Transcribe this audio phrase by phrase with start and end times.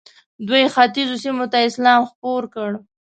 [0.47, 2.69] دوی ختیځو سیمو ته اسلام خپور کړ.